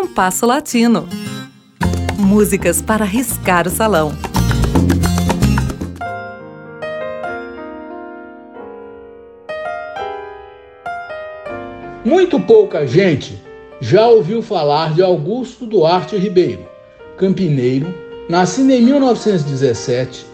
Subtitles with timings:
[0.00, 1.08] Compasso Latino.
[2.16, 4.12] Músicas para riscar o salão.
[12.04, 13.42] Muito pouca gente
[13.80, 16.64] já ouviu falar de Augusto Duarte Ribeiro,
[17.16, 17.92] campineiro,
[18.30, 20.24] nascido em 1917,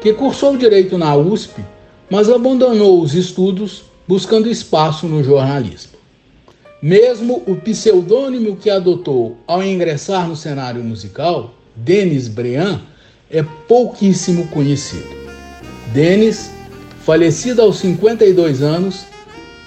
[0.00, 1.64] que cursou direito na USP,
[2.10, 5.93] mas abandonou os estudos buscando espaço no jornalismo.
[6.84, 12.82] Mesmo o pseudônimo que adotou ao ingressar no cenário musical, Denis Brean,
[13.30, 15.08] é pouquíssimo conhecido.
[15.94, 16.50] Denis,
[17.00, 19.06] falecido aos 52 anos,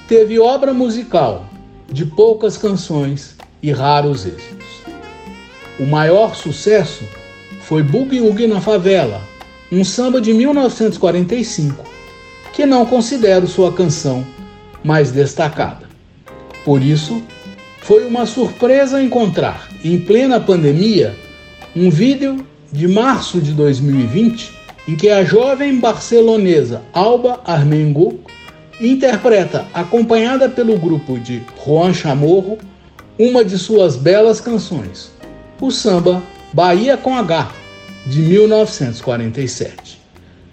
[0.08, 1.50] teve obra musical
[1.91, 4.68] de poucas canções e raros êxitos.
[5.80, 7.04] O maior sucesso
[7.62, 9.20] foi Boogie Woogie na Favela,
[9.72, 11.84] um samba de 1945,
[12.54, 14.24] que não considero sua canção
[14.84, 15.87] mais destacada.
[16.67, 17.23] Por isso,
[17.80, 21.15] foi uma surpresa encontrar, em plena pandemia,
[21.74, 24.51] um vídeo de março de 2020
[24.85, 28.20] em que a jovem barcelonesa Alba Armengo
[28.82, 32.57] interpreta, acompanhada pelo grupo de Juan Chamorro,
[33.18, 35.13] uma de suas belas canções,
[35.62, 36.21] o samba
[36.52, 37.49] Bahia com H,
[38.05, 40.02] de 1947.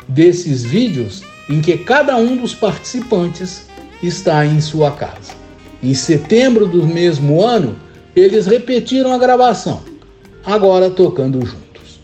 [0.07, 3.67] Desses vídeos em que cada um dos participantes
[4.01, 5.44] está em sua casa.
[5.85, 7.77] Em setembro do mesmo ano,
[8.17, 9.83] eles repetiram a gravação,
[10.43, 12.01] agora tocando juntos.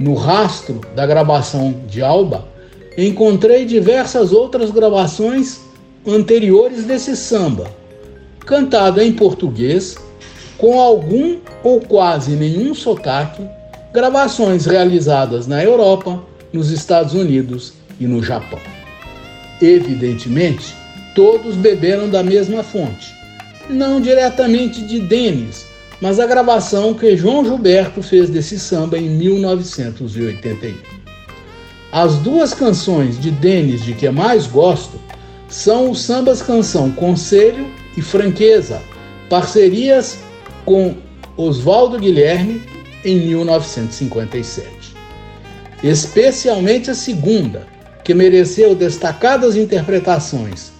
[0.00, 2.48] No rastro da gravação de Alba,
[2.96, 5.60] encontrei diversas outras gravações
[6.06, 7.70] anteriores desse samba,
[8.46, 9.98] cantada em português,
[10.56, 13.46] com algum ou quase nenhum sotaque,
[13.92, 16.18] gravações realizadas na Europa,
[16.50, 18.60] nos Estados Unidos e no Japão.
[19.60, 20.85] Evidentemente,
[21.16, 23.12] todos beberam da mesma fonte.
[23.68, 25.66] Não diretamente de Denis,
[26.00, 30.76] mas a gravação que João Gilberto fez desse samba em 1981.
[31.90, 35.00] As duas canções de Denis de que mais gosto
[35.48, 38.80] são os sambas canção Conselho e Franqueza,
[39.30, 40.18] parcerias
[40.66, 40.96] com
[41.36, 42.62] Oswaldo Guilherme
[43.04, 44.68] em 1957.
[45.82, 47.66] Especialmente a segunda,
[48.04, 50.75] que mereceu destacadas interpretações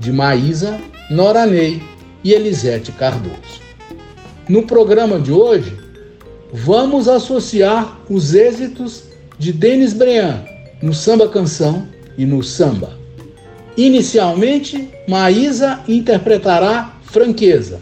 [0.00, 0.80] de Maísa,
[1.10, 1.80] Nora Ney
[2.24, 3.60] e Elisete Cardoso.
[4.48, 5.76] No programa de hoje,
[6.52, 9.04] vamos associar os êxitos
[9.38, 10.42] de Denis Brean
[10.82, 12.98] no samba canção e no samba.
[13.76, 17.80] Inicialmente, Maísa interpretará Franqueza.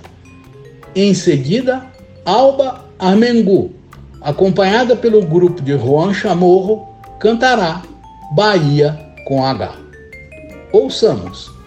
[0.95, 1.87] Em seguida,
[2.25, 3.73] Alba Armengu,
[4.21, 6.89] acompanhada pelo grupo de Juan Chamorro,
[7.21, 7.83] cantará
[8.35, 9.73] Bahia com H.
[10.73, 11.58] Ouçamos.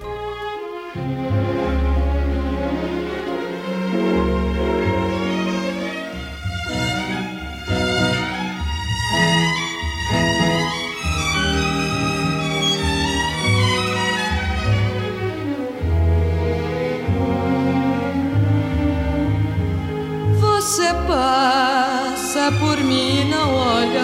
[22.41, 24.03] Passa por mim e não olha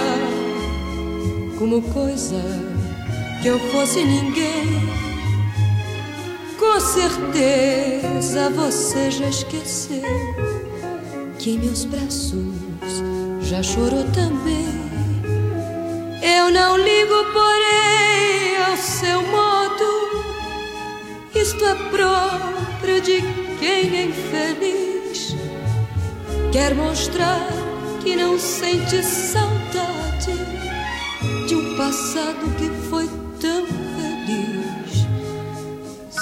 [1.57, 2.41] como coisa
[3.41, 4.79] que eu fosse ninguém
[6.59, 10.03] com certeza você já esqueceu
[11.39, 12.53] que em meus braços
[13.41, 14.67] já chorou também.
[16.21, 19.85] Eu não ligo, porém, ao seu modo.
[21.33, 23.21] Isto é próprio de
[23.59, 25.35] quem é infeliz.
[26.51, 27.66] Quer mostrar
[28.03, 30.33] que não sente saudade
[31.47, 33.07] de um passado que foi
[33.39, 33.87] tão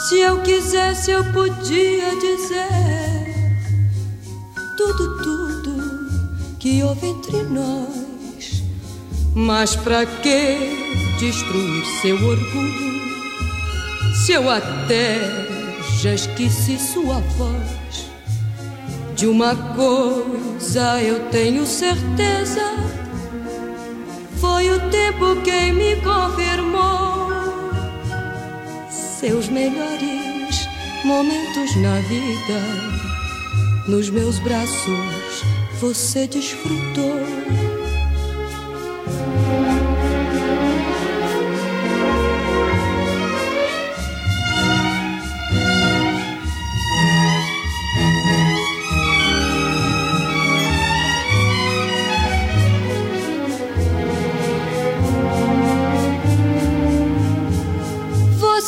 [0.08, 3.26] se eu quisesse, eu podia dizer
[4.78, 8.64] tudo, tudo que houve entre nós.
[9.34, 13.02] Mas pra que destruir seu orgulho?
[14.24, 15.18] Se eu até
[16.04, 18.15] já esqueci sua voz.
[19.16, 22.62] De uma coisa eu tenho certeza:
[24.42, 27.30] foi o tempo quem me confirmou
[28.90, 30.68] seus melhores
[31.06, 33.86] momentos na vida.
[33.88, 35.44] Nos meus braços
[35.80, 37.75] você desfrutou.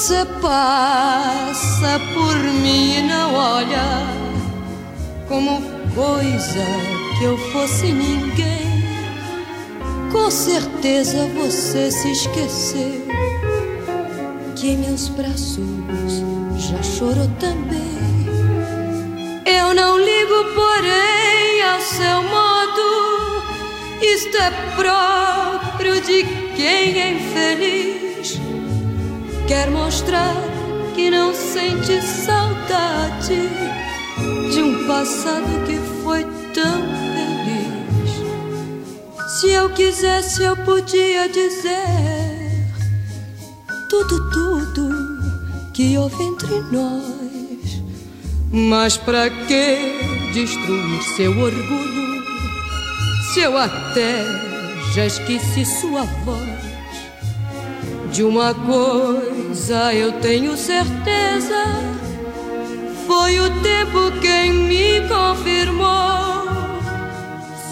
[0.07, 4.07] Você passa por mim e não olha
[5.27, 5.61] como
[5.93, 6.65] coisa
[7.19, 8.85] que eu fosse ninguém.
[10.09, 13.05] Com certeza você se esqueceu
[14.55, 16.23] que em meus braços
[16.55, 17.99] já chorou também.
[19.45, 23.43] Eu não ligo, porém, ao seu modo.
[24.01, 26.23] Isto é próprio de
[26.55, 28.06] quem é infeliz.
[29.47, 30.35] Quer mostrar
[30.93, 33.49] que não sente saudade
[34.51, 36.23] de um passado que foi
[36.53, 36.81] tão
[37.13, 38.11] feliz.
[39.39, 42.37] Se eu quisesse, eu podia dizer
[43.89, 44.89] tudo, tudo
[45.73, 47.81] que houve entre nós.
[48.51, 52.23] Mas para que destruir seu orgulho
[53.33, 54.25] se eu até
[54.93, 56.66] já esqueci sua voz?
[58.17, 61.63] De uma coisa eu tenho certeza,
[63.05, 65.85] foi o tempo quem me confirmou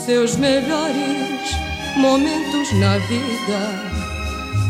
[0.05, 1.49] seus melhores
[1.97, 3.59] momentos na vida.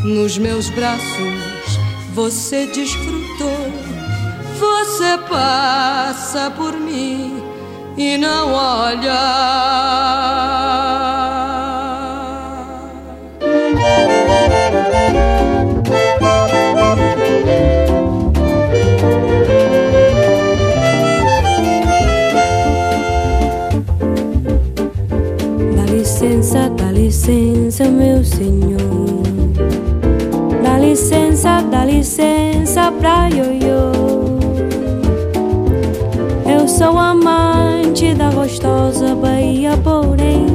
[0.02, 1.78] Nos meus braços
[2.14, 3.70] você desfrutou,
[4.58, 7.42] você passa por mim
[7.98, 10.35] e não olha.
[31.96, 33.92] Licença, pra ioiô.
[36.46, 40.46] Eu sou amante da gostosa Bahia, porém,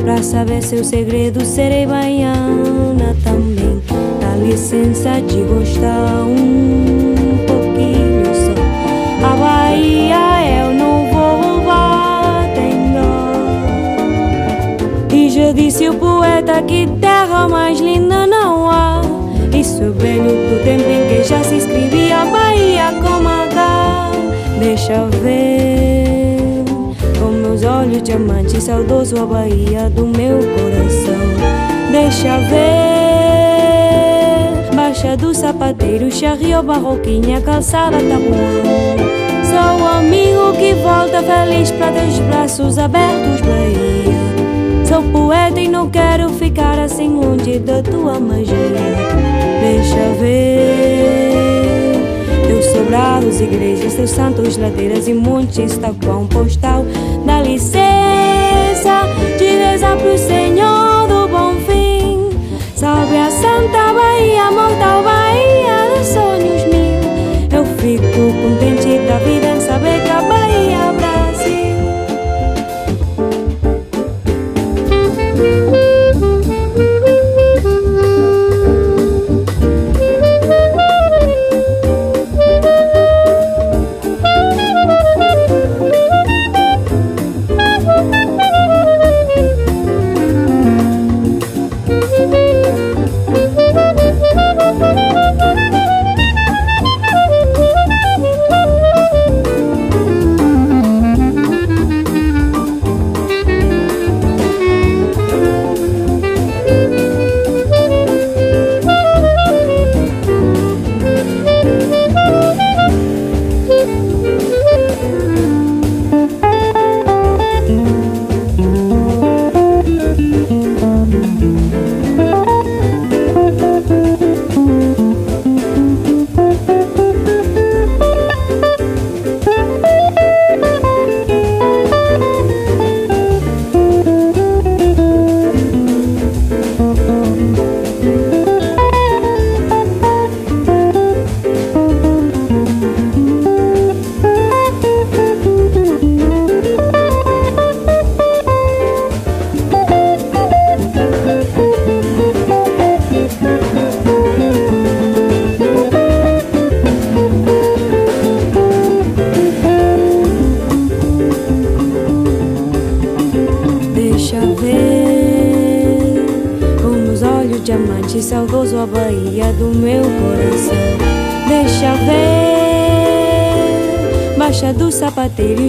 [0.00, 3.82] pra saber seu segredo, serei baiana também.
[4.20, 9.26] Dá licença de gostar um pouquinho só.
[9.26, 11.34] A Bahia eu não vou
[15.44, 18.23] Já disse o poeta que terra mais linda.
[19.64, 24.10] Isso bem do tempo em que já se escrevia Bahia como H.
[24.60, 26.36] Deixa ver
[27.18, 31.18] com meus olhos diamantes saudoso a Bahia do meu coração.
[31.90, 32.76] Deixa ver
[34.76, 38.98] Baixa do sapateiro, charrio, barroquinha, calçada, tabuão.
[39.48, 43.40] Sou o amigo que volta feliz para teus braços abertos.
[44.86, 48.54] Sou poeta e não quero ficar assim longe da tua magia.
[49.60, 51.24] Deixa ver
[52.46, 56.84] teus sobrados, igrejas, teus santos, ladeiras e montes, um postal.
[57.24, 59.08] Dá licença
[59.38, 62.28] de rezar pro Senhor do bom fim.
[62.76, 65.23] Salve a Santa Bahia, mortal Bahia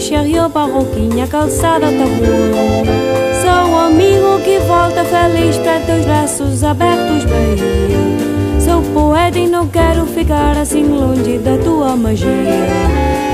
[0.05, 2.85] Chariot, barroquinha, calçada, tabuão.
[3.41, 8.59] Sou amigo que volta feliz para teus braços abertos, Bahia.
[8.59, 12.27] Sou poeta e não quero ficar assim longe da tua magia.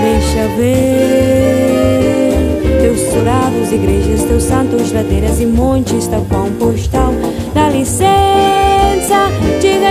[0.01, 1.91] Deixa ver,
[2.85, 2.95] eu
[3.61, 7.13] postos, igrejas, teus santos, ladeiras e montes, pão postal.
[7.53, 8.20] Dá licença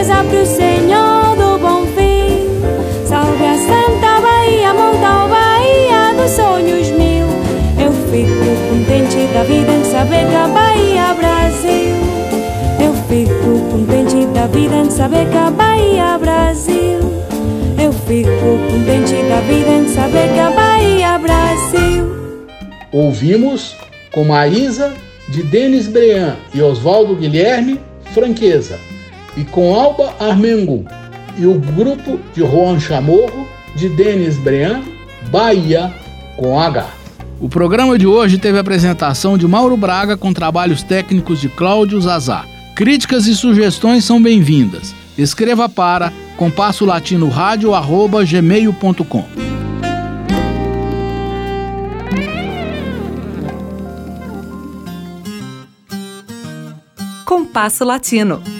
[0.01, 2.49] de rezar pro Senhor do bom fim.
[3.07, 7.27] Salve a Santa Bahia, monta Bahia dos sonhos mil.
[7.79, 8.33] Eu fico
[8.71, 11.97] contente da vida em saber que a Bahia é Brasil.
[12.83, 17.01] Eu fico contente da vida em saber que a Bahia é Brasil.
[17.83, 18.31] Eu fico
[18.71, 22.47] contente da vida em saber que a Bahia é Brasil.
[22.91, 23.77] Ouvimos
[24.13, 24.95] com Maísa,
[25.29, 27.79] de Denis Brean e Oswaldo Guilherme,
[28.13, 28.79] Franqueza,
[29.37, 30.85] e com Alba Armengu
[31.39, 34.83] e o grupo de Juan Chamorro, de Denis Brean,
[35.31, 35.93] Bahia,
[36.37, 36.87] com H.
[37.41, 42.01] O programa de hoje teve a apresentação de Mauro Braga com trabalhos técnicos de Cláudio
[42.01, 42.45] Zazá.
[42.77, 44.95] Críticas e sugestões são bem-vindas.
[45.17, 49.25] Escreva para compasso latino rádio arroba gmail.com.
[57.25, 58.60] Compasso Latino.